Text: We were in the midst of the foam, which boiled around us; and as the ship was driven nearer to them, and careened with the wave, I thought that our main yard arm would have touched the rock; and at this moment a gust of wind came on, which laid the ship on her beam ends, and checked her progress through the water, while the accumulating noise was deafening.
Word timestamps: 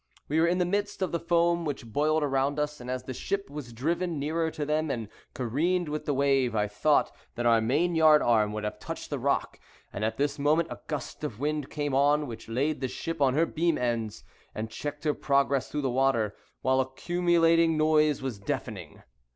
We 0.27 0.39
were 0.39 0.47
in 0.47 0.57
the 0.57 0.65
midst 0.65 1.03
of 1.03 1.11
the 1.11 1.19
foam, 1.19 1.63
which 1.63 1.85
boiled 1.85 2.23
around 2.23 2.57
us; 2.57 2.81
and 2.81 2.89
as 2.89 3.03
the 3.03 3.13
ship 3.13 3.51
was 3.51 3.71
driven 3.71 4.17
nearer 4.17 4.49
to 4.49 4.65
them, 4.65 4.89
and 4.89 5.09
careened 5.35 5.89
with 5.89 6.05
the 6.05 6.13
wave, 6.15 6.55
I 6.55 6.67
thought 6.67 7.11
that 7.35 7.45
our 7.45 7.61
main 7.61 7.93
yard 7.93 8.23
arm 8.23 8.51
would 8.53 8.63
have 8.63 8.79
touched 8.79 9.11
the 9.11 9.19
rock; 9.19 9.59
and 9.93 10.03
at 10.03 10.17
this 10.17 10.39
moment 10.39 10.69
a 10.71 10.79
gust 10.87 11.23
of 11.23 11.39
wind 11.39 11.69
came 11.69 11.93
on, 11.93 12.25
which 12.25 12.49
laid 12.49 12.81
the 12.81 12.87
ship 12.87 13.21
on 13.21 13.35
her 13.35 13.45
beam 13.45 13.77
ends, 13.77 14.23
and 14.55 14.71
checked 14.71 15.03
her 15.03 15.13
progress 15.13 15.69
through 15.69 15.81
the 15.83 15.89
water, 15.91 16.35
while 16.63 16.77
the 16.79 16.85
accumulating 16.85 17.77
noise 17.77 18.23
was 18.23 18.39
deafening. 18.39 19.03